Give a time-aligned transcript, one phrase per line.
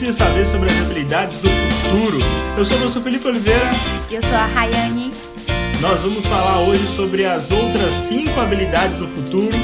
[0.00, 2.16] precisa saber sobre as habilidades do futuro.
[2.56, 3.70] Eu sou o professor Felipe Oliveira.
[4.10, 5.10] Eu sou a Rayane.
[5.78, 9.58] Nós vamos falar hoje sobre as outras 5 habilidades do futuro,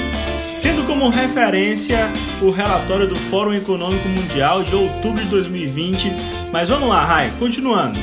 [0.63, 2.13] tendo como referência
[2.43, 6.13] o relatório do Fórum Econômico Mundial de outubro de 2020.
[6.53, 7.99] Mas vamos lá, Ray, continuando.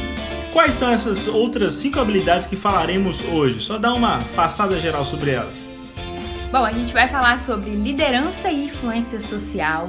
[0.52, 3.60] Quais são essas outras 5 habilidades que falaremos hoje?
[3.60, 5.54] Só dá uma passada geral sobre elas.
[6.52, 9.88] Bom, a gente vai falar sobre liderança e influência social,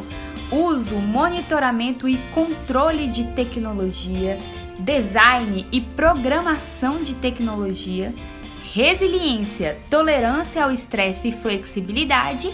[0.50, 4.38] uso, monitoramento e controle de tecnologia,
[4.78, 8.12] design e programação de tecnologia,
[8.72, 12.52] resiliência, tolerância ao estresse e flexibilidade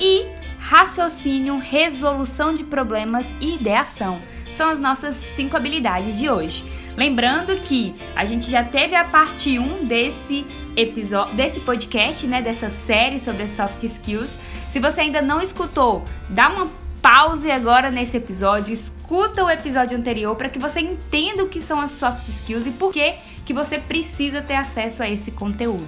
[0.00, 0.26] e
[0.58, 4.20] raciocínio, resolução de problemas e ideação.
[4.50, 6.64] São as nossas cinco habilidades de hoje.
[6.96, 10.44] Lembrando que a gente já teve a parte 1 desse
[10.76, 14.38] episódio, desse podcast, né, dessa série sobre soft skills.
[14.68, 16.66] Se você ainda não escutou, dá uma
[17.02, 21.80] pause agora nesse episódio, escuta o episódio anterior para que você entenda o que são
[21.80, 25.86] as soft skills e por que que você precisa ter acesso a esse conteúdo.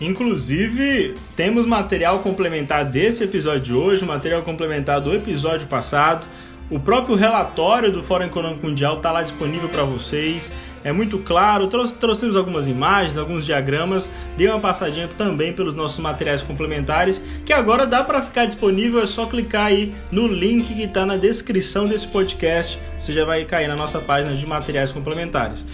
[0.00, 6.26] Inclusive, temos material complementar desse episódio de hoje, material complementar do episódio passado.
[6.70, 10.52] O próprio relatório do Fórum Econômico Mundial está lá disponível para vocês.
[10.84, 16.42] É muito claro, trouxemos algumas imagens, alguns diagramas, dei uma passadinha também pelos nossos materiais
[16.42, 21.04] complementares, que agora dá para ficar disponível, é só clicar aí no link que está
[21.04, 25.66] na descrição desse podcast, você já vai cair na nossa página de materiais complementares.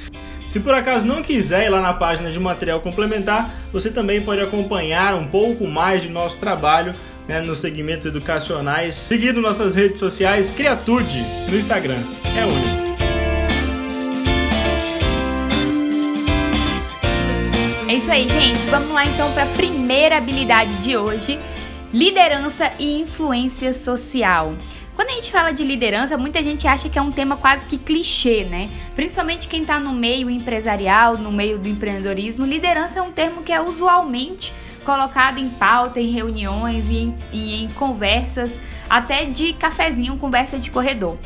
[0.46, 4.40] Se por acaso não quiser ir lá na página de material complementar, você também pode
[4.40, 6.92] acompanhar um pouco mais de nosso trabalho
[7.28, 11.98] né, nos segmentos educacionais, seguindo nossas redes sociais, Criatude no Instagram.
[12.36, 12.86] É único.
[17.88, 18.58] É isso aí, gente.
[18.70, 21.38] Vamos lá então para a primeira habilidade de hoje:
[21.92, 24.54] liderança e influência social.
[24.96, 27.76] Quando a gente fala de liderança, muita gente acha que é um tema quase que
[27.76, 28.70] clichê, né?
[28.94, 33.52] Principalmente quem está no meio empresarial, no meio do empreendedorismo, liderança é um termo que
[33.52, 34.54] é usualmente
[34.86, 38.58] colocado em pauta, em reuniões e em, e em conversas,
[38.88, 41.18] até de cafezinho, conversa de corredor.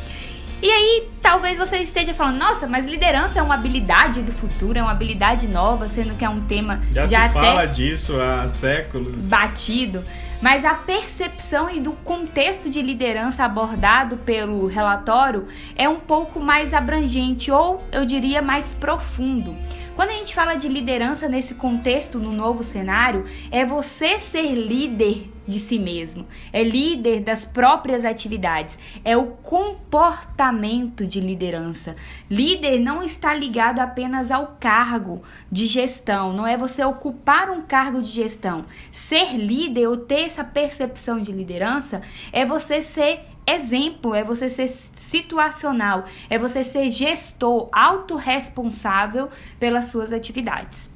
[0.63, 4.83] E aí, talvez você esteja falando, nossa, mas liderança é uma habilidade do futuro, é
[4.83, 9.27] uma habilidade nova, sendo que é um tema já, já se fala disso há séculos.
[9.27, 10.03] Batido.
[10.43, 16.75] Mas a percepção e do contexto de liderança abordado pelo relatório é um pouco mais
[16.75, 19.55] abrangente ou eu diria mais profundo.
[19.97, 25.29] Quando a gente fala de liderança nesse contexto, no novo cenário, é você ser líder
[25.51, 31.97] de si mesmo, é líder das próprias atividades, é o comportamento de liderança.
[32.31, 38.01] Líder não está ligado apenas ao cargo de gestão, não é você ocupar um cargo
[38.01, 38.65] de gestão.
[38.93, 42.01] Ser líder ou ter essa percepção de liderança
[42.33, 49.29] é você ser exemplo, é você ser situacional, é você ser gestor, autorresponsável
[49.59, 50.90] pelas suas atividades.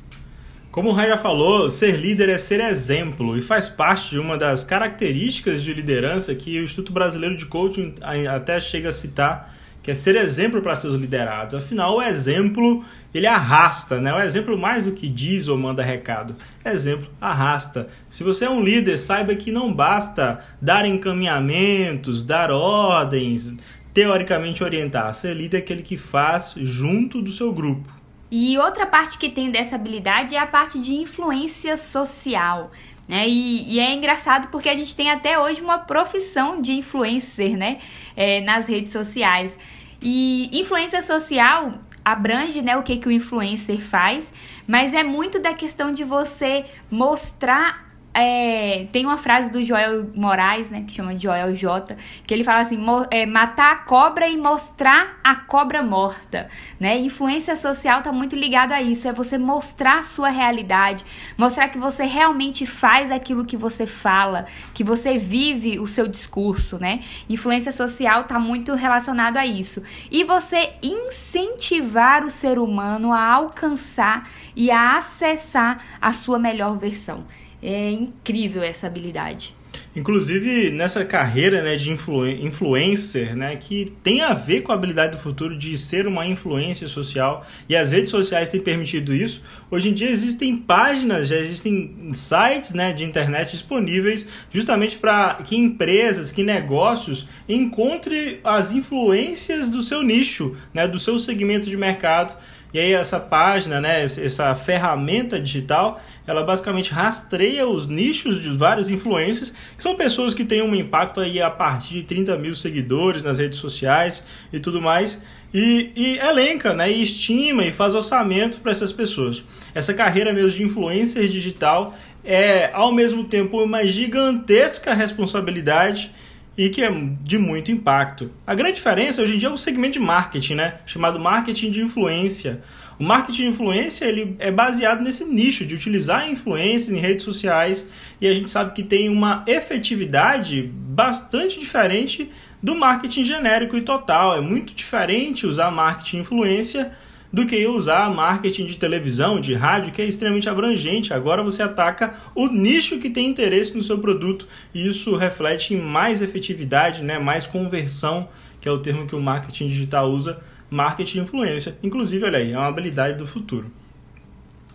[0.74, 4.36] Como o Rai já falou, ser líder é ser exemplo e faz parte de uma
[4.36, 7.94] das características de liderança que o Instituto Brasileiro de Coaching
[8.28, 11.54] até chega a citar que é ser exemplo para seus liderados.
[11.54, 14.12] Afinal, o exemplo ele arrasta, né?
[14.12, 16.34] O exemplo mais do que diz ou manda recado.
[16.64, 17.86] Exemplo arrasta.
[18.08, 23.54] Se você é um líder, saiba que não basta dar encaminhamentos, dar ordens,
[23.92, 25.14] teoricamente orientar.
[25.14, 27.88] Ser líder é aquele que faz junto do seu grupo.
[28.36, 32.72] E outra parte que tem dessa habilidade é a parte de influência social.
[33.08, 33.28] Né?
[33.28, 37.78] E, e, é engraçado porque a gente tem até hoje uma profissão de influencer né?
[38.16, 39.56] É, nas redes sociais.
[40.02, 41.74] E influência social
[42.04, 44.32] abrange né, o que, que o influencer faz,
[44.66, 47.83] mas é muito da questão de você mostrar
[48.14, 52.44] é, tem uma frase do Joel Moraes, né, que chama de Joel J, que ele
[52.44, 52.78] fala assim:
[53.10, 56.96] é, matar a cobra e mostrar a cobra morta, né?
[56.96, 61.04] Influência social tá muito ligado a isso, é você mostrar a sua realidade,
[61.36, 66.78] mostrar que você realmente faz aquilo que você fala, que você vive o seu discurso,
[66.78, 67.00] né?
[67.28, 69.82] Influência social tá muito relacionado a isso.
[70.08, 77.24] E você incentivar o ser humano a alcançar e a acessar a sua melhor versão.
[77.64, 79.54] É incrível essa habilidade.
[79.96, 85.12] Inclusive nessa carreira né, de influ influencer, né, que tem a ver com a habilidade
[85.12, 89.42] do futuro de ser uma influência social, e as redes sociais têm permitido isso.
[89.70, 95.56] Hoje em dia existem páginas, já existem sites né, de internet disponíveis justamente para que
[95.56, 102.36] empresas, que negócios encontrem as influências do seu nicho, né, do seu segmento de mercado
[102.72, 108.88] E aí essa página, né, essa ferramenta digital, ela basicamente rastreia os nichos de vários
[108.88, 113.24] influencers, que são pessoas que têm um impacto aí a partir de 30 mil seguidores
[113.24, 114.22] nas redes sociais
[114.52, 115.20] e tudo mais,
[115.52, 119.42] e, e elenca, né, e estima e faz orçamento para essas pessoas.
[119.74, 121.94] Essa carreira mesmo de influencer digital
[122.24, 126.10] é, ao mesmo tempo, uma gigantesca responsabilidade
[126.56, 126.90] e que é
[127.22, 128.30] de muito impacto.
[128.46, 130.78] A grande diferença hoje em dia é o segmento de marketing, né?
[130.86, 132.62] chamado marketing de influência.
[132.98, 137.88] O marketing de influência ele é baseado nesse nicho de utilizar influência em redes sociais
[138.20, 142.30] e a gente sabe que tem uma efetividade bastante diferente
[142.62, 144.36] do marketing genérico e total.
[144.36, 146.92] É muito diferente usar marketing influência
[147.34, 151.12] do que usar marketing de televisão, de rádio, que é extremamente abrangente.
[151.12, 155.80] Agora você ataca o nicho que tem interesse no seu produto e isso reflete em
[155.80, 158.28] mais efetividade, né, mais conversão,
[158.60, 161.76] que é o termo que o marketing digital usa, marketing influência.
[161.82, 163.70] Inclusive, olha aí, é uma habilidade do futuro.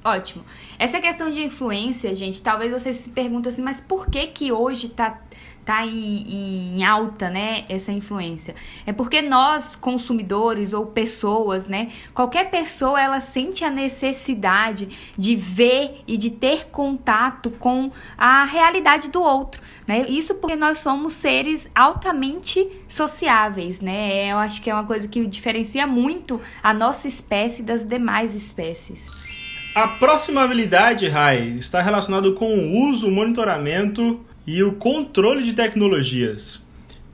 [0.04, 0.46] Ótimo.
[0.78, 4.88] Essa questão de influência, gente, talvez você se pergunte assim, mas por que que hoje
[4.88, 5.20] está
[5.66, 8.56] tá em, em, alta, né, essa influência?
[8.86, 16.02] É porque nós, consumidores ou pessoas, né, qualquer pessoa, ela sente a necessidade de ver
[16.08, 20.06] e de ter contato com a realidade do outro, né?
[20.08, 24.32] Isso porque nós somos seres altamente sociáveis, né?
[24.32, 29.39] Eu acho que é uma coisa que diferencia muito a nossa espécie das demais espécies.
[29.76, 35.54] A próxima habilidade, Rai, está relacionado com o uso, o monitoramento e o controle de
[35.54, 36.60] tecnologias.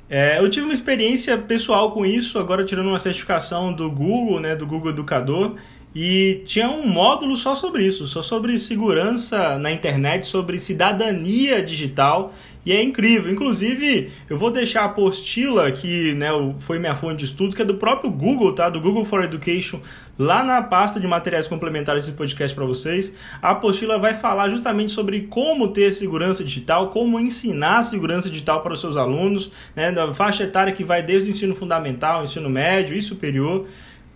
[0.10, 4.56] É, eu tive uma experiência pessoal com isso, agora tirando uma certificação do Google, né,
[4.56, 5.56] do Google Educador,
[5.94, 12.34] e tinha um módulo só sobre isso, só sobre segurança na internet, sobre cidadania digital
[12.66, 13.32] e é incrível.
[13.32, 16.30] Inclusive, eu vou deixar a apostila que né,
[16.60, 18.70] foi minha fonte de estudo, que é do próprio Google, tá?
[18.70, 19.80] Do Google for Education,
[20.18, 23.14] lá na pasta de materiais complementares desse podcast para vocês.
[23.42, 28.74] A apostila vai falar justamente sobre como ter segurança digital, como ensinar segurança digital para
[28.74, 29.92] os seus alunos, né?
[29.92, 33.68] Da faixa etária que vai desde o ensino fundamental, ensino médio e superior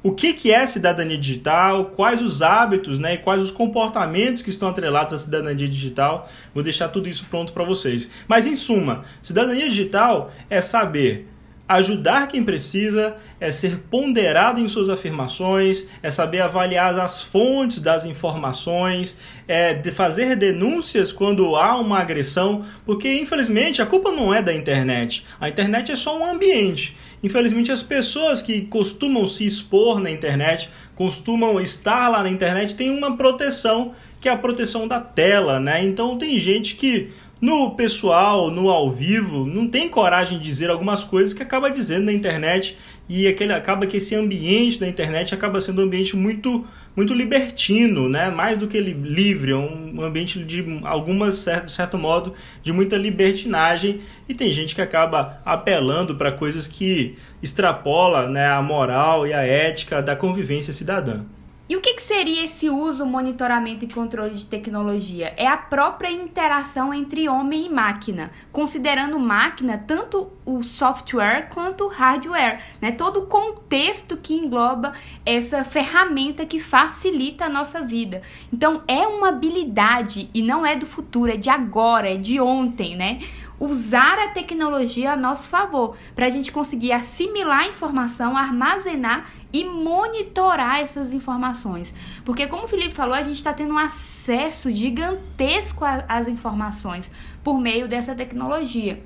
[0.01, 4.50] o que, que é cidadania digital, quais os hábitos né, e quais os comportamentos que
[4.50, 6.30] estão atrelados à cidadania digital.
[6.54, 8.10] Vou deixar tudo isso pronto para vocês.
[8.28, 11.28] Mas, em suma, cidadania digital é saber
[11.69, 18.06] ajudar quem precisa, é ser ponderado em suas afirmações, é saber avaliar as fontes das
[18.06, 19.16] informações,
[19.48, 24.51] é de fazer denúncias quando há uma agressão, porque infelizmente a culpa não é da
[24.51, 25.24] internet.
[25.39, 26.98] A internet é só um ambiente.
[27.21, 32.89] Infelizmente as pessoas que costumam se expor na internet, costumam estar lá na internet, têm
[32.89, 35.83] uma proteção que é a proteção da tela, né?
[35.83, 37.10] Então tem gente que
[37.41, 42.06] no pessoal, no ao vivo, não tem coragem de dizer algumas coisas que acaba dizendo
[42.06, 42.77] na internet
[43.07, 46.65] e aquele acaba que esse ambiente da internet acaba sendo um ambiente muito
[46.95, 48.30] muito libertino, né?
[48.30, 54.01] Mais do que livre, é um ambiente de algumas certo, certo modo de muita libertinagem
[54.27, 59.44] e tem gente que acaba apelando para coisas que extrapola, né, a moral e a
[59.44, 61.21] ética da convivência cidadã.
[61.69, 65.36] E o que, que, seria esse uso, monitoramento e controle de tecnologia?
[65.38, 71.88] É a própria interação entre homem e máquina, considerando máquina tanto o software quanto o
[71.88, 72.91] hardware, né?
[72.91, 74.93] Todo o contexto que engloba
[75.24, 78.24] essa ferramenta que facilita a nossa vida.
[78.51, 82.96] Então é uma habilidade e não é do futuro, é de agora, é de ontem,
[82.96, 83.20] né?
[83.60, 89.66] Usar a tecnologia a nosso favor, para a gente conseguir assimilar a informação, armazenar e
[89.66, 91.94] monitorar essas informações.
[92.24, 97.12] Porque, como o Felipe falou, a gente está tendo um acesso gigantesco às informações
[97.44, 99.04] por meio dessa tecnologia.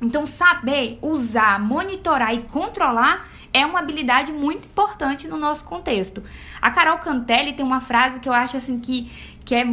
[0.00, 6.22] Então, saber usar, monitorar e controlar é uma habilidade muito importante no nosso contexto.
[6.60, 9.10] A Carol Cantelli tem uma frase que eu acho assim que,
[9.44, 9.64] que é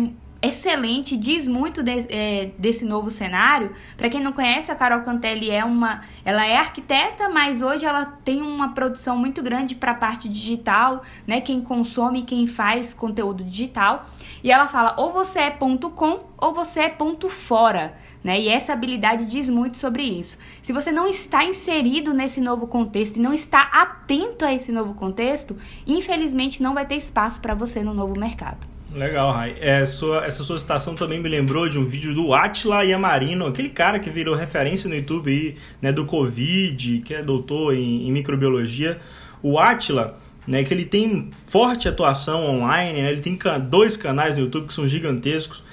[0.43, 3.73] excelente, diz muito de, é, desse novo cenário.
[3.95, 8.05] Para quem não conhece, a Carol Cantelli é uma, ela é arquiteta, mas hoje ela
[8.05, 11.39] tem uma produção muito grande para a parte digital, né?
[11.39, 14.05] Quem consome, quem faz conteúdo digital.
[14.43, 17.97] E ela fala: ou você é ponto com ou você é ponto fora.
[18.21, 18.39] Né?
[18.41, 20.37] E essa habilidade diz muito sobre isso.
[20.61, 24.93] Se você não está inserido nesse novo contexto e não está atento a esse novo
[24.93, 28.72] contexto, infelizmente não vai ter espaço para você no novo mercado.
[28.93, 29.55] Legal, Rai.
[29.59, 33.69] É, sua, essa sua citação também me lembrou de um vídeo do Atila Yamarino, aquele
[33.69, 38.11] cara que virou referência no YouTube aí, né, do Covid, que é doutor em, em
[38.11, 38.99] microbiologia.
[39.41, 44.41] O Atila, né, que ele tem forte atuação online, né, ele tem dois canais no
[44.41, 45.63] YouTube que são gigantescos.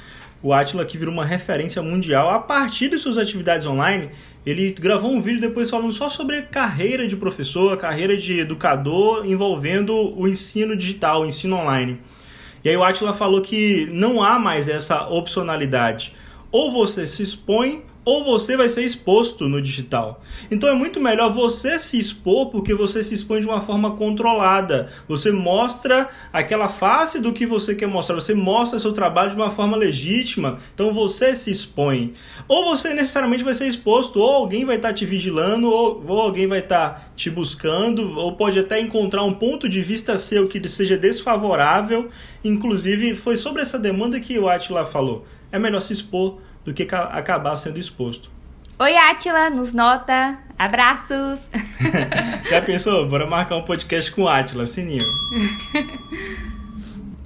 [0.42, 4.08] O Atila que virou uma referência mundial a partir de suas atividades online
[4.44, 9.94] ele gravou um vídeo depois falando só sobre carreira de professor, carreira de educador envolvendo
[9.94, 12.00] o ensino digital, o ensino online.
[12.64, 16.14] E aí o Atila falou que não há mais essa opcionalidade.
[16.52, 20.20] Ou você se expõe ou você vai ser exposto no digital.
[20.50, 24.88] Então é muito melhor você se expor porque você se expõe de uma forma controlada.
[25.06, 29.50] Você mostra aquela face do que você quer mostrar, você mostra seu trabalho de uma
[29.50, 30.58] forma legítima.
[30.74, 32.14] Então você se expõe.
[32.48, 36.48] Ou você necessariamente vai ser exposto, ou alguém vai estar te vigilando, ou, ou alguém
[36.48, 40.96] vai estar te buscando, ou pode até encontrar um ponto de vista seu que seja
[40.96, 42.08] desfavorável.
[42.42, 45.24] Inclusive, foi sobre essa demanda que o Atila falou.
[45.52, 48.30] É melhor se expor do que acabar sendo exposto.
[48.78, 50.38] Oi, Atila, nos nota.
[50.58, 51.40] Abraços.
[52.48, 53.06] Já pensou?
[53.06, 55.04] Bora marcar um podcast com Atila, sininho.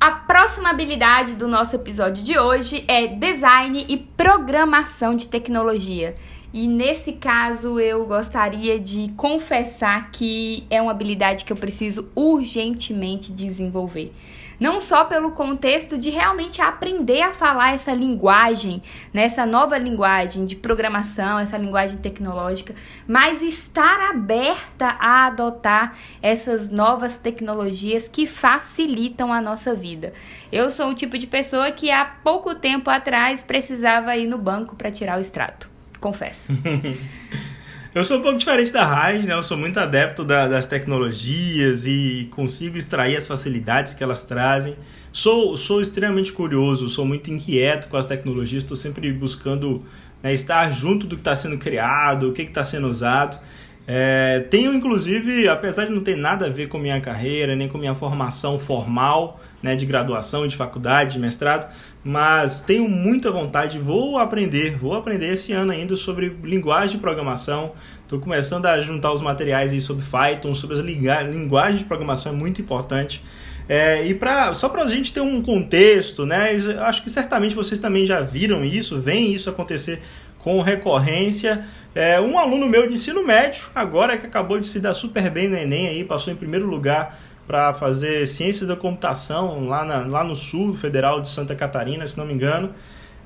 [0.01, 6.17] A próxima habilidade do nosso episódio de hoje é design e programação de tecnologia.
[6.53, 13.33] E nesse caso eu gostaria de confessar que é uma habilidade que eu preciso urgentemente
[13.33, 14.13] desenvolver.
[14.59, 18.83] Não só pelo contexto de realmente aprender a falar essa linguagem,
[19.13, 22.75] né, nova linguagem de programação, essa linguagem tecnológica,
[23.07, 30.13] mas estar aberta a adotar essas novas tecnologias que facilitam a nossa vida.
[30.51, 34.77] Eu sou o tipo de pessoa que há pouco tempo atrás precisava ir no banco
[34.77, 36.53] para tirar o extrato confesso.
[37.95, 39.35] Eu sou um pouco diferente da Raj, né?
[39.35, 44.75] Eu sou muito adepto da, das tecnologias e consigo extrair as facilidades que elas trazem.
[45.13, 49.85] Sou, sou extremamente curioso, sou muito inquieto com as tecnologias, estou sempre buscando
[50.21, 53.39] né, estar junto do que está sendo criado, o que está sendo usado.
[53.87, 57.79] É, tenho, inclusive, apesar de não ter nada a ver com minha carreira, nem com
[57.79, 61.73] minha formação formal, né, de graduação, de faculdade, de mestrado,
[62.05, 67.73] mas tenho muita vontade, vou aprender, vou aprender esse ano ainda sobre linguagem de programação.
[68.03, 72.35] Estou começando a juntar os materiais aí sobre Python, sobre as linguagens de programação, é
[72.37, 73.25] muito importante.
[73.67, 76.51] É, e pra, só para a gente ter um contexto, né?
[76.81, 80.03] Acho que certamente vocês também já viram isso, veem isso acontecer
[80.41, 81.65] com recorrência.
[81.95, 85.49] É, um aluno meu de ensino médio, agora que acabou de se dar super bem
[85.49, 90.25] no Enem, aí, passou em primeiro lugar para fazer ciência da computação lá, na, lá
[90.25, 92.71] no sul federal de Santa Catarina, se não me engano.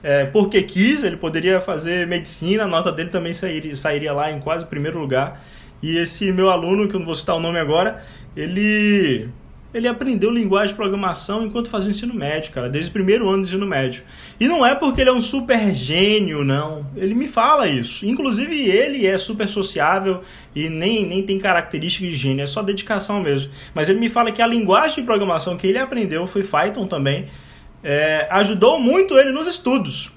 [0.02, 4.40] É, porque quis, ele poderia fazer medicina, a nota dele também sairia, sairia lá em
[4.40, 5.42] quase primeiro lugar.
[5.82, 8.02] E esse meu aluno, que eu não vou citar o nome agora,
[8.36, 9.28] ele
[9.72, 13.42] ele aprendeu linguagem de programação enquanto fazia o ensino médio, cara, desde o primeiro ano
[13.42, 14.02] do ensino médio.
[14.40, 16.86] E não é porque ele é um super gênio, não.
[16.96, 18.06] Ele me fala isso.
[18.06, 20.22] Inclusive, ele é super sociável
[20.54, 23.50] e nem, nem tem características de gênio, é só dedicação mesmo.
[23.74, 27.26] Mas ele me fala que a linguagem de programação que ele aprendeu foi Python também.
[27.84, 30.10] É, ajudou muito ele nos estudos.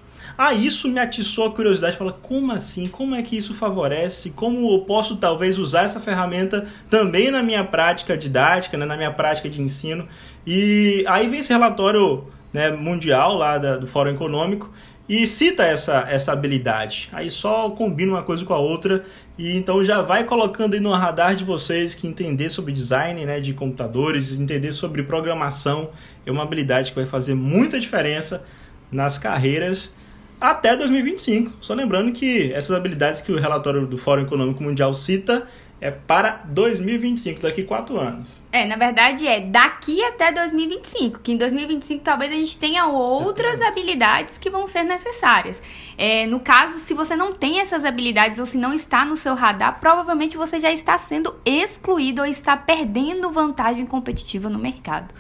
[0.44, 1.96] Ah, isso me atiçou a curiosidade.
[1.96, 2.88] Fala, como assim?
[2.88, 4.32] Como é que isso favorece?
[4.32, 9.12] Como eu posso talvez usar essa ferramenta também na minha prática didática, né, na minha
[9.12, 10.08] prática de ensino?
[10.44, 14.74] E aí vem esse relatório né, mundial lá da, do Fórum Econômico
[15.08, 17.08] e cita essa, essa habilidade.
[17.14, 19.06] Aí só combina uma coisa com a outra
[19.38, 23.40] e então já vai colocando aí no radar de vocês que entender sobre design né,
[23.40, 25.92] de computadores, entender sobre programação
[26.26, 28.44] é uma habilidade que vai fazer muita diferença
[28.92, 29.94] nas carreiras
[30.42, 31.54] até 2025.
[31.62, 35.48] Só lembrando que essas habilidades que o relatório do Fórum Econômico Mundial cita
[35.82, 38.40] é para 2025, daqui quatro anos.
[38.52, 43.60] É, na verdade é daqui até 2025, que em 2025 talvez a gente tenha outras
[43.62, 45.62] habilidades que vão ser necessárias.
[45.98, 49.34] É, no caso, se você não tem essas habilidades ou se não está no seu
[49.34, 55.12] radar, provavelmente você já está sendo excluído ou está perdendo vantagem competitiva no mercado.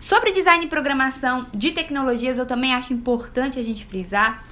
[0.00, 4.44] Sobre design e programação de tecnologias, eu também acho importante a gente frisar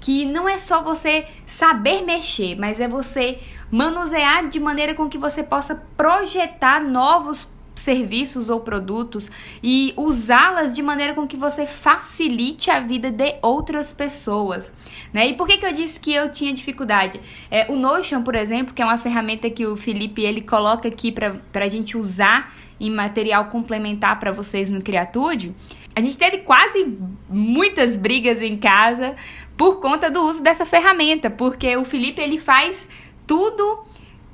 [0.00, 3.38] que não é só você saber mexer, mas é você
[3.70, 9.30] manusear de maneira com que você possa projetar novos serviços ou produtos
[9.62, 14.72] e usá-las de maneira com que você facilite a vida de outras pessoas,
[15.12, 15.28] né?
[15.28, 17.20] E por que, que eu disse que eu tinha dificuldade?
[17.50, 21.10] É, o Notion, por exemplo, que é uma ferramenta que o Felipe ele coloca aqui
[21.12, 25.54] para a gente usar em material complementar para vocês no Criatude,
[25.96, 26.96] a gente teve quase
[27.28, 29.14] muitas brigas em casa
[29.56, 32.88] por conta do uso dessa ferramenta, porque o Felipe ele faz
[33.26, 33.84] tudo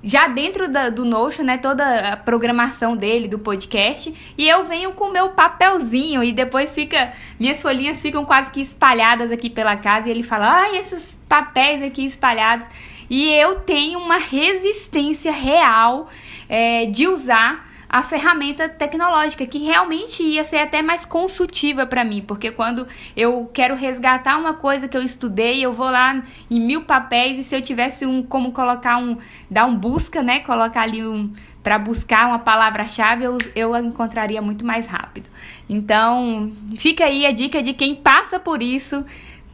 [0.03, 4.93] já dentro da, do Notion, né, toda a programação dele, do podcast, e eu venho
[4.93, 9.77] com o meu papelzinho e depois fica, minhas folhinhas ficam quase que espalhadas aqui pela
[9.77, 12.67] casa e ele fala, ai, esses papéis aqui espalhados,
[13.09, 16.09] e eu tenho uma resistência real
[16.49, 22.23] é, de usar a ferramenta tecnológica, que realmente ia ser até mais consultiva para mim,
[22.23, 26.85] porque quando eu quero resgatar uma coisa que eu estudei, eu vou lá em mil
[26.85, 29.19] papéis e se eu tivesse um como colocar um
[29.51, 31.33] dar um busca, né, colocar ali um
[31.65, 35.29] para buscar uma palavra-chave, eu, eu encontraria muito mais rápido.
[35.69, 39.05] Então, fica aí a dica de quem passa por isso.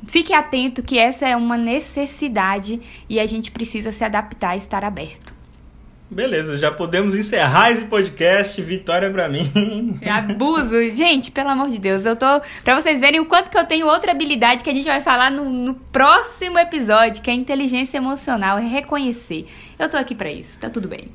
[0.07, 4.85] Fique atento que essa é uma necessidade e a gente precisa se adaptar e estar
[4.85, 5.36] aberto.
[6.09, 8.61] Beleza, já podemos encerrar esse podcast.
[8.63, 9.99] Vitória para mim.
[10.01, 10.91] É abuso.
[10.91, 12.27] Gente, pelo amor de Deus, eu tô.
[12.63, 15.31] Pra vocês verem o quanto que eu tenho outra habilidade que a gente vai falar
[15.31, 19.47] no, no próximo episódio, que é inteligência emocional, é reconhecer.
[19.79, 21.09] Eu tô aqui para isso, tá tudo bem.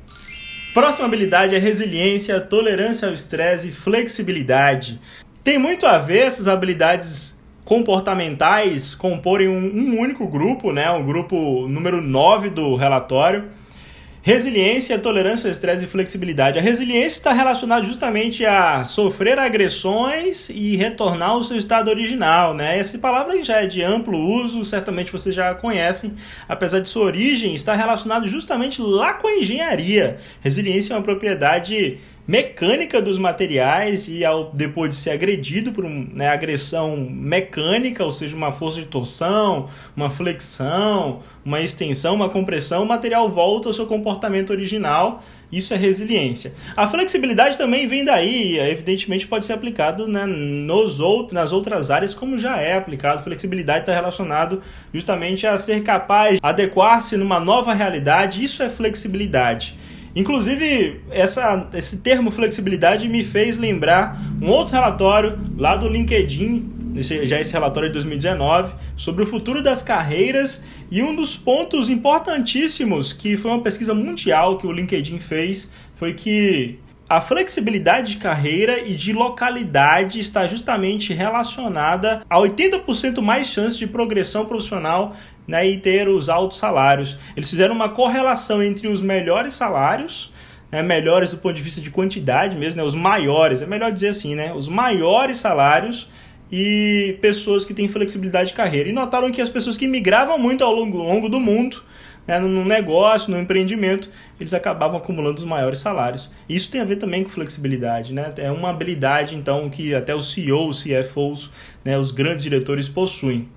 [0.74, 5.00] Próxima habilidade é resiliência, tolerância ao estresse e flexibilidade.
[5.42, 10.90] Tem muito a ver essas habilidades comportamentais comporem um, um único grupo, né?
[10.90, 13.48] o grupo número 9 do relatório
[14.24, 16.56] Resiliência, tolerância ao estresse e flexibilidade.
[16.56, 22.78] A resiliência está relacionada justamente a sofrer agressões e retornar ao seu estado original, né?
[22.78, 26.14] Essa palavra já é de amplo uso, certamente vocês já conhecem,
[26.48, 30.18] apesar de sua origem estar relacionado justamente lá com a engenharia.
[30.40, 36.06] Resiliência é uma propriedade mecânica dos materiais e ao depois de ser agredido por uma
[36.12, 42.84] né, agressão mecânica, ou seja, uma força de torção, uma flexão, uma extensão, uma compressão,
[42.84, 45.22] o material volta ao seu comportamento original.
[45.50, 46.54] Isso é resiliência.
[46.74, 52.14] A flexibilidade também vem daí, evidentemente pode ser aplicado né, nos outros, nas outras áreas,
[52.14, 53.22] como já é aplicado.
[53.22, 54.62] Flexibilidade está relacionado
[54.94, 58.42] justamente a ser capaz de adequar-se numa nova realidade.
[58.42, 59.76] Isso é flexibilidade.
[60.14, 67.24] Inclusive, essa, esse termo flexibilidade me fez lembrar um outro relatório lá do LinkedIn, esse,
[67.24, 73.12] já esse relatório de 2019, sobre o futuro das carreiras e um dos pontos importantíssimos
[73.12, 76.78] que foi uma pesquisa mundial que o LinkedIn fez foi que
[77.12, 83.86] a flexibilidade de carreira e de localidade está justamente relacionada a 80% mais chance de
[83.86, 85.14] progressão profissional
[85.46, 87.16] né, e ter os altos salários.
[87.36, 90.32] Eles fizeram uma correlação entre os melhores salários,
[90.70, 94.08] né, melhores do ponto de vista de quantidade mesmo, né, os maiores, é melhor dizer
[94.08, 96.08] assim, né, os maiores salários
[96.50, 98.88] e pessoas que têm flexibilidade de carreira.
[98.88, 101.82] E notaram que as pessoas que migravam muito ao longo, longo do mundo,
[102.26, 106.30] né, no negócio, no empreendimento, eles acabavam acumulando os maiores salários.
[106.48, 108.32] Isso tem a ver também com flexibilidade, né?
[108.36, 111.50] É uma habilidade, então, que até os CEOs, CFOs,
[111.84, 113.48] né, os grandes diretores possuem.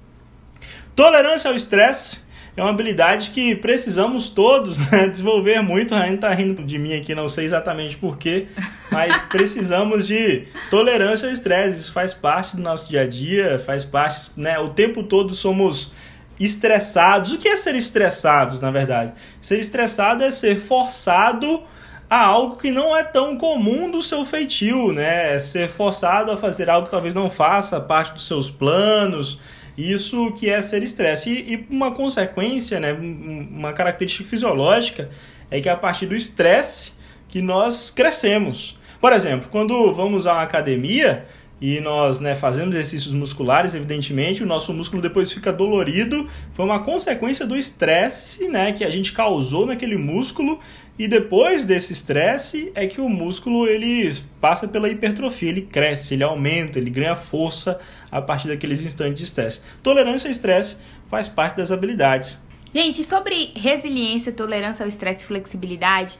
[0.95, 2.23] Tolerância ao estresse
[2.55, 5.93] é uma habilidade que precisamos todos né, desenvolver muito.
[5.93, 8.47] A gente está rindo de mim aqui, não sei exatamente porquê,
[8.89, 11.79] mas precisamos de tolerância ao estresse.
[11.79, 14.57] Isso faz parte do nosso dia a dia, faz parte, né?
[14.57, 15.91] O tempo todo somos
[16.39, 17.33] estressados.
[17.33, 19.11] O que é ser estressados, na verdade?
[19.41, 21.61] Ser estressado é ser forçado
[22.09, 25.35] a algo que não é tão comum do seu feitio, né?
[25.35, 29.41] É ser forçado a fazer algo que talvez não faça parte dos seus planos
[29.77, 31.29] isso que é ser estresse.
[31.29, 35.09] E, e uma consequência, né, uma característica fisiológica
[35.49, 36.93] é que é a partir do estresse
[37.27, 38.79] que nós crescemos.
[38.99, 41.25] Por exemplo, quando vamos uma academia,
[41.59, 46.83] e nós né, fazemos exercícios musculares, evidentemente, o nosso músculo depois fica dolorido, foi uma
[46.83, 50.59] consequência do estresse né, que a gente causou naquele músculo
[50.99, 56.23] e depois desse estresse é que o músculo ele passa pela hipertrofia, ele cresce, ele
[56.23, 57.79] aumenta, ele ganha força
[58.11, 59.61] a partir daqueles instantes de estresse.
[59.81, 60.77] Tolerância ao estresse
[61.09, 62.37] faz parte das habilidades.
[62.73, 66.17] Gente, sobre resiliência, tolerância ao estresse e flexibilidade,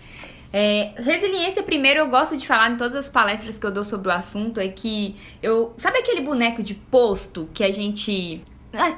[0.51, 4.09] é, resiliência, primeiro, eu gosto de falar em todas as palestras que eu dou sobre
[4.09, 5.73] o assunto, é que eu.
[5.77, 8.41] Sabe aquele boneco de posto que a gente.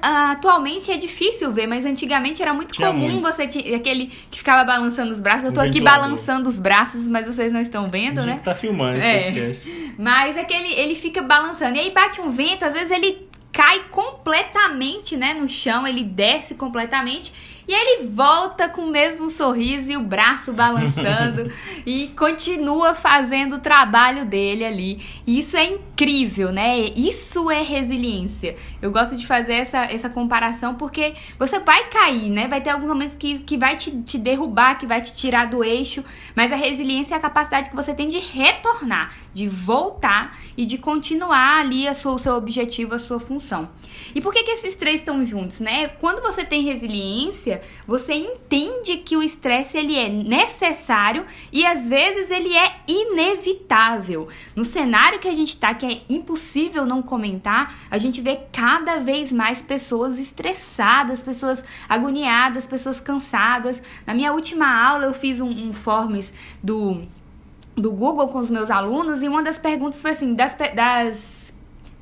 [0.01, 3.21] Atualmente é difícil ver, mas antigamente era muito Tinha comum muito.
[3.21, 5.45] você aquele que ficava balançando os braços.
[5.45, 8.41] Eu tô aqui balançando os braços, mas vocês não estão vendo, né?
[8.43, 9.23] tá filmando é.
[9.23, 9.93] podcast.
[9.97, 11.77] Mas aquele ele fica balançando.
[11.77, 16.53] E aí bate um vento, às vezes ele cai completamente, né, no chão, ele desce
[16.53, 17.33] completamente
[17.67, 21.51] e ele volta com o mesmo sorriso e o braço balançando
[21.85, 25.01] e continua fazendo o trabalho dele ali.
[25.27, 26.77] E isso é incrível, né?
[26.95, 28.55] Isso é resiliência.
[28.81, 32.47] Eu gosto de fazer essa, essa comparação porque você vai cair, né?
[32.47, 35.61] Vai ter alguns momentos que, que vai te, te derrubar, que vai te tirar do
[35.63, 36.03] eixo,
[36.33, 40.77] mas a resiliência é a capacidade que você tem de retornar, de voltar e de
[40.77, 43.69] continuar ali a sua, o seu objetivo, a sua função.
[44.15, 45.89] E por que, que esses três estão juntos, né?
[45.99, 52.29] Quando você tem resiliência, você entende que o estresse ele é necessário e às vezes
[52.31, 54.27] ele é inevitável.
[54.55, 58.99] No cenário que a gente está, que é impossível não comentar, a gente vê cada
[58.99, 63.81] vez mais pessoas estressadas, pessoas agoniadas, pessoas cansadas.
[64.05, 67.05] Na minha última aula eu fiz um, um forms do
[67.77, 71.53] do Google com os meus alunos e uma das perguntas foi assim, das, das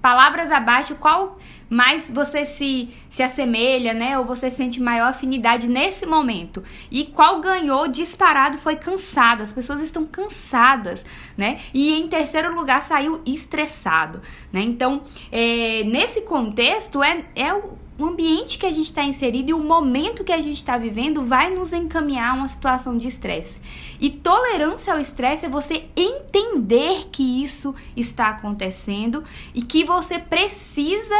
[0.02, 1.38] palavras abaixo, qual
[1.70, 4.18] mais você se, se assemelha, né?
[4.18, 6.64] Ou você sente maior afinidade nesse momento.
[6.92, 9.44] E qual ganhou disparado foi cansado.
[9.44, 11.06] As pessoas estão cansadas,
[11.38, 11.60] né?
[11.74, 14.62] E em terceiro lugar saiu estressado, né?
[14.62, 19.54] Então, é, nesse contexto, é, é o o ambiente que a gente está inserido e
[19.54, 23.62] o momento que a gente está vivendo vai nos encaminhar a uma situação de estresse.
[24.00, 29.24] E tolerância ao estresse é você entender que isso está acontecendo
[29.54, 31.16] e que você precisa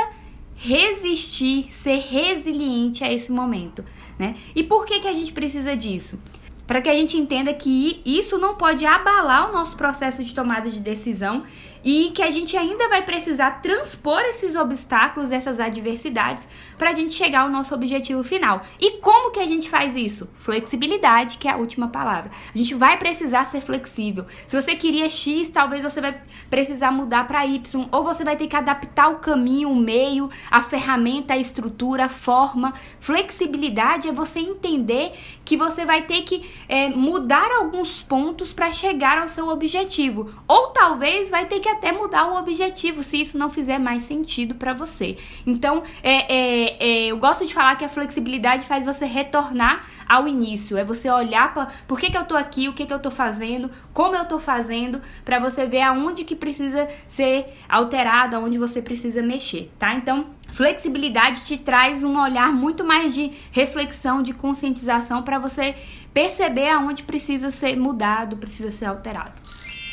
[0.56, 3.84] resistir, ser resiliente a esse momento,
[4.18, 4.36] né?
[4.56, 6.20] E por que que a gente precisa disso?
[6.68, 10.70] Para que a gente entenda que isso não pode abalar o nosso processo de tomada
[10.70, 11.44] de decisão
[11.86, 16.50] e que a gente ainda vai precisar transpor esses obstáculos, essas adversidades,
[16.80, 18.64] para a gente chegar ao nosso objetivo final.
[18.80, 20.28] E como que a gente faz isso?
[20.40, 22.32] Flexibilidade, que é a última palavra.
[22.54, 24.26] A gente vai precisar ser flexível.
[24.48, 28.48] Se você queria X, talvez você vai precisar mudar para Y, ou você vai ter
[28.48, 32.74] que adaptar o caminho, o meio, a ferramenta, a estrutura, a forma.
[33.00, 35.12] Flexibilidade é você entender
[35.46, 40.68] que você vai ter que é, mudar alguns pontos para chegar ao seu objetivo, ou
[40.68, 44.74] talvez vai ter que até mudar o objetivo se isso não fizer mais sentido para
[44.74, 45.18] você.
[45.46, 50.28] Então, é, é, é, eu gosto de falar que a flexibilidade faz você retornar ao
[50.28, 50.78] início.
[50.78, 53.12] É você olhar para por que, que eu tô aqui, o que, que eu tô
[53.12, 58.82] fazendo, como eu tô fazendo, para você ver aonde que precisa ser alterado, aonde você
[58.82, 59.94] precisa mexer, tá?
[59.94, 65.76] Então, flexibilidade te traz um olhar muito mais de reflexão, de conscientização para você
[66.14, 69.34] perceber aonde precisa ser mudado, precisa ser alterado.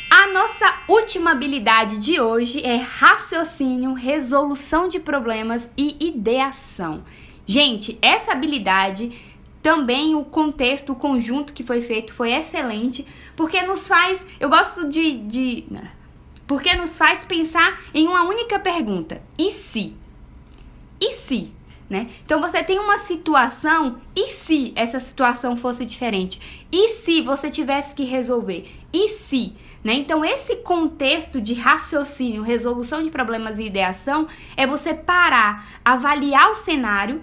[0.09, 7.03] A nossa última habilidade de hoje é raciocínio, resolução de problemas e ideação.
[7.45, 9.11] Gente, essa habilidade
[9.61, 14.87] também o contexto, o conjunto que foi feito foi excelente, porque nos faz, eu gosto
[14.87, 15.65] de, de
[16.45, 19.95] porque nos faz pensar em uma única pergunta: e se?
[21.03, 21.51] E se?
[21.89, 22.07] Né?
[22.25, 26.65] Então você tem uma situação, e se essa situação fosse diferente?
[26.71, 28.65] E se você tivesse que resolver?
[28.93, 29.53] E se?
[29.83, 29.95] Né?
[29.95, 36.55] Então, esse contexto de raciocínio, resolução de problemas e ideação é você parar, avaliar o
[36.55, 37.21] cenário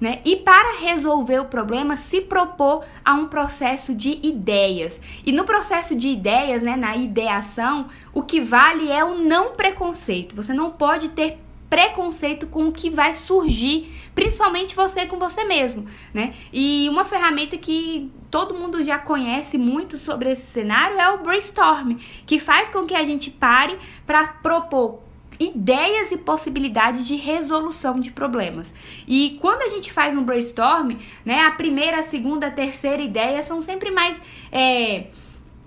[0.00, 0.20] né?
[0.24, 5.00] E para resolver o problema, se propor a um processo de ideias.
[5.26, 10.36] E no processo de ideias, né, na ideação, o que vale é o não preconceito.
[10.36, 11.38] Você não pode ter
[11.68, 16.34] preconceito com o que vai surgir, principalmente você com você mesmo, né?
[16.52, 21.96] E uma ferramenta que todo mundo já conhece muito sobre esse cenário é o brainstorm,
[22.26, 25.00] que faz com que a gente pare para propor
[25.38, 28.74] ideias e possibilidades de resolução de problemas.
[29.06, 33.42] E quando a gente faz um brainstorm, né, a primeira, a segunda, a terceira ideia
[33.44, 35.06] são sempre mais é,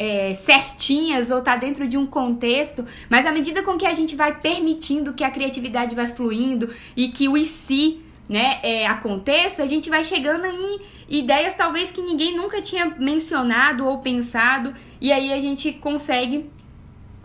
[0.02, 4.16] é, certinhas ou tá dentro de um contexto, mas à medida com que a gente
[4.16, 9.62] vai permitindo que a criatividade vai fluindo e que o e se né, é, aconteça,
[9.62, 15.12] a gente vai chegando em ideias talvez que ninguém nunca tinha mencionado ou pensado, e
[15.12, 16.50] aí a gente consegue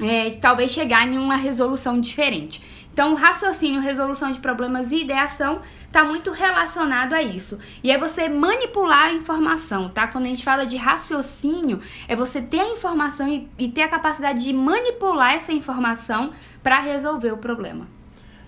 [0.01, 2.63] é, talvez chegar em uma resolução diferente.
[2.93, 7.59] Então, raciocínio, resolução de problemas e ideação está muito relacionado a isso.
[7.85, 10.07] E é você manipular a informação, tá?
[10.07, 13.89] Quando a gente fala de raciocínio, é você ter a informação e, e ter a
[13.89, 16.33] capacidade de manipular essa informação
[16.63, 17.87] para resolver o problema.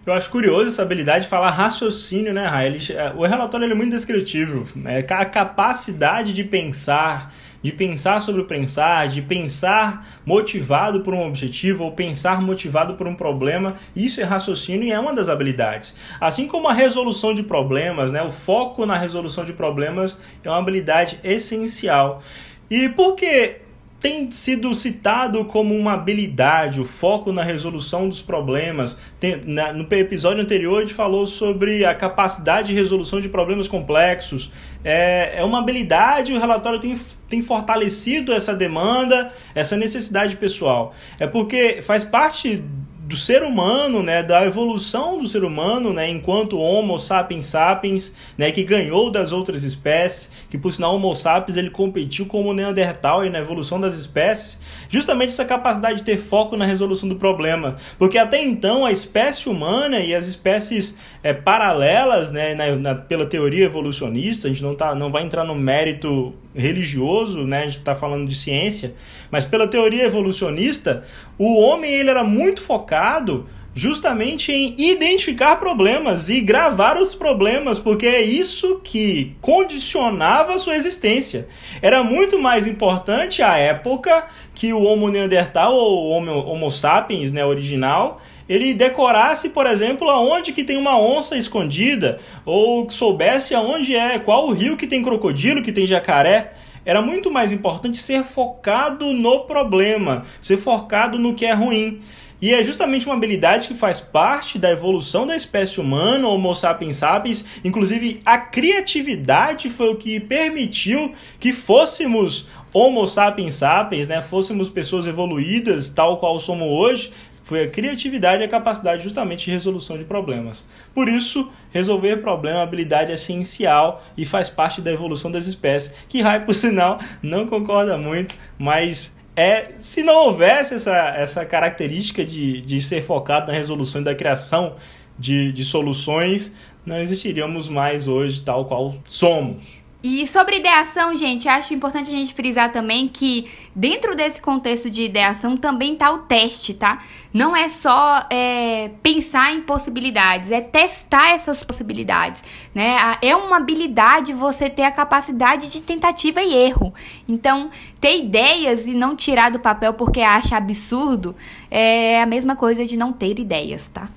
[0.07, 2.75] Eu acho curioso essa habilidade de falar raciocínio, né, Raia?
[2.93, 4.67] É, o relatório é muito descritivo.
[4.75, 5.05] Né?
[5.07, 11.85] A capacidade de pensar, de pensar sobre o pensar, de pensar motivado por um objetivo
[11.85, 15.95] ou pensar motivado por um problema, isso é raciocínio e é uma das habilidades.
[16.21, 20.59] Assim como a resolução de problemas, né, o foco na resolução de problemas é uma
[20.59, 22.23] habilidade essencial.
[22.71, 23.68] E por que
[24.01, 28.97] tem sido citado como uma habilidade, o foco na resolução dos problemas.
[29.19, 33.67] Tem, na, no episódio anterior, a gente falou sobre a capacidade de resolução de problemas
[33.67, 34.53] complexos.
[34.85, 36.97] É, é uma habilidade, o relatório tem,
[37.29, 40.95] tem fortalecido essa demanda, essa necessidade pessoal.
[41.19, 42.63] É porque faz parte
[43.09, 48.53] do ser humano, né, da evolução do ser humano, né, enquanto Homo sapiens sapiens, né,
[48.53, 53.25] que ganhou das outras espécies, que por sinal Homo sapiens ele competiu com o Neandertal
[53.25, 57.79] e na evolução das espécies, justamente essa capacidade de ter foco na resolução do problema,
[57.99, 63.25] porque até então a espécie humana e as espécies é, paralelas, né, na, na, pela
[63.25, 67.79] teoria evolucionista, a gente não tá, não vai entrar no mérito religioso, né, a gente
[67.79, 68.95] está falando de ciência,
[69.31, 71.05] mas pela teoria evolucionista,
[71.39, 73.47] o homem ele era muito focado
[73.79, 80.75] justamente em identificar problemas e gravar os problemas, porque é isso que condicionava a sua
[80.75, 81.47] existência.
[81.81, 87.45] Era muito mais importante a época que o Homo neandertal ou Homo, Homo sapiens, né,
[87.45, 94.19] original, ele decorasse, por exemplo, aonde que tem uma onça escondida, ou soubesse aonde é,
[94.19, 96.55] qual o rio que tem crocodilo, que tem jacaré.
[96.85, 102.01] Era muito mais importante ser focado no problema, ser focado no que é ruim.
[102.41, 106.97] E é justamente uma habilidade que faz parte da evolução da espécie humana, Homo sapiens
[106.97, 107.45] sapiens.
[107.65, 114.23] Inclusive, a criatividade foi o que permitiu que fôssemos Homo sapiens sapiens, né?
[114.23, 117.13] Fôssemos pessoas evoluídas, tal qual somos hoje.
[117.49, 120.67] Foi a criatividade e a capacidade justamente de resolução de problemas.
[120.95, 125.95] Por isso, resolver problema, habilidade é essencial e faz parte da evolução das espécies.
[126.11, 132.23] Que Rai, por sinal, não concorda muito, mas é, se não houvesse essa, essa característica
[132.23, 134.77] de, de ser focado na resolução e da criação
[135.19, 139.88] de, de soluções, não existiríamos mais hoje tal qual somos.
[140.01, 145.03] E sobre ideação, gente, acho importante a gente frisar também que dentro desse contexto de
[145.03, 147.03] ideação também tá o teste, tá?
[147.35, 153.19] Não é só é, pensar em possibilidades, é testar essas possibilidades, né?
[153.21, 156.95] É uma habilidade você ter a capacidade de tentativa e erro.
[157.29, 157.69] Então,
[158.01, 161.35] ter ideias e não tirar do papel porque acha absurdo
[161.69, 164.09] é a mesma coisa de não ter ideias, tá?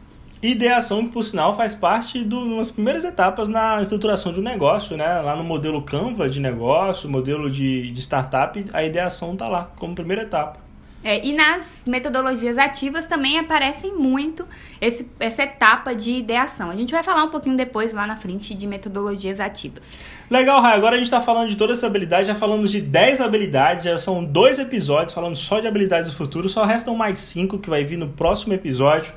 [0.41, 4.97] Ideação que, por sinal, faz parte de umas primeiras etapas na estruturação de um negócio,
[4.97, 5.21] né?
[5.21, 9.93] Lá no modelo Canva de negócio, modelo de, de startup, a ideação está lá como
[9.93, 10.71] primeira etapa.
[11.03, 14.47] É, e nas metodologias ativas também aparecem muito
[14.79, 16.69] esse, essa etapa de ideação.
[16.69, 19.97] A gente vai falar um pouquinho depois lá na frente de metodologias ativas.
[20.29, 20.75] Legal, Rai.
[20.75, 23.97] Agora a gente está falando de toda essa habilidade, já falamos de 10 habilidades, já
[23.97, 27.83] são dois episódios falando só de habilidades do futuro, só restam mais cinco que vai
[27.83, 29.11] vir no próximo episódio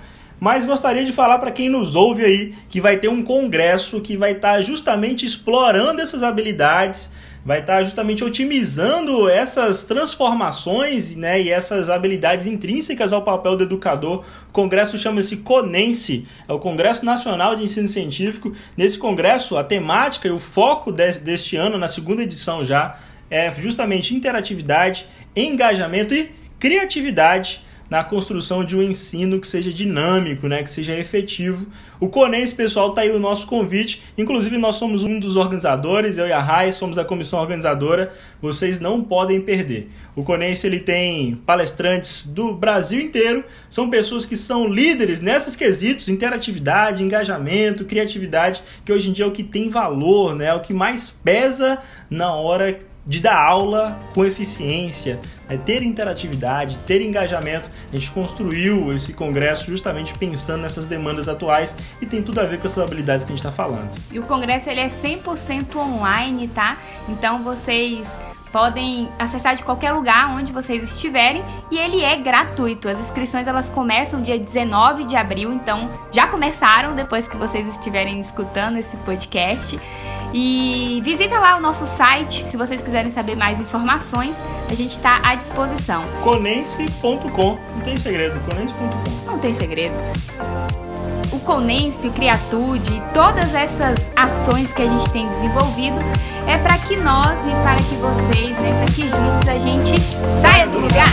[0.44, 4.14] mas gostaria de falar para quem nos ouve aí que vai ter um congresso que
[4.14, 7.10] vai estar tá justamente explorando essas habilidades,
[7.42, 13.64] vai estar tá justamente otimizando essas transformações né, e essas habilidades intrínsecas ao papel do
[13.64, 14.22] educador.
[14.50, 18.52] O congresso chama-se CONENSE, é o Congresso Nacional de Ensino Científico.
[18.76, 22.98] Nesse congresso, a temática e o foco deste ano, na segunda edição já,
[23.30, 26.30] é justamente interatividade, engajamento e
[26.60, 31.66] criatividade na construção de um ensino que seja dinâmico, né, que seja efetivo.
[32.00, 34.02] O Conens, pessoal, tá aí o nosso convite.
[34.16, 38.12] Inclusive, nós somos um dos organizadores, eu e a Rai somos a comissão organizadora.
[38.40, 39.90] Vocês não podem perder.
[40.16, 46.08] O Conens ele tem palestrantes do Brasil inteiro, são pessoas que são líderes nesses quesitos,
[46.08, 50.60] interatividade, engajamento, criatividade, que hoje em dia é o que tem valor, né, é o
[50.60, 51.78] que mais pesa
[52.10, 55.58] na hora de dar aula com eficiência, né?
[55.58, 57.70] ter interatividade, ter engajamento.
[57.92, 62.58] A gente construiu esse congresso justamente pensando nessas demandas atuais e tem tudo a ver
[62.58, 63.94] com essas habilidades que a gente está falando.
[64.10, 66.78] E o congresso ele é 100% online, tá?
[67.08, 68.08] Então vocês
[68.54, 72.88] podem acessar de qualquer lugar onde vocês estiverem e ele é gratuito.
[72.88, 78.20] As inscrições elas começam dia 19 de abril, então já começaram depois que vocês estiverem
[78.20, 79.76] escutando esse podcast.
[80.32, 84.36] E visita lá o nosso site se vocês quiserem saber mais informações.
[84.70, 86.04] A gente está à disposição.
[86.22, 87.58] Conense.com.
[87.74, 89.32] Não tem segredo, conense.com.
[89.32, 89.94] Não tem segredo
[91.34, 95.96] o Conense, o Criatude, todas essas ações que a gente tem desenvolvido
[96.46, 100.00] é para que nós e para que vocês, né, para que juntos a gente
[100.40, 101.08] saia do lugar.